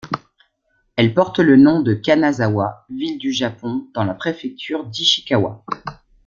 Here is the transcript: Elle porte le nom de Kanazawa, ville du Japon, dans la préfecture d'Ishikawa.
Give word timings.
Elle 0.95 1.13
porte 1.13 1.37
le 1.37 1.57
nom 1.57 1.81
de 1.83 1.93
Kanazawa, 1.93 2.87
ville 2.89 3.19
du 3.19 3.31
Japon, 3.31 3.87
dans 3.93 4.03
la 4.03 4.15
préfecture 4.15 4.85
d'Ishikawa. 4.85 5.63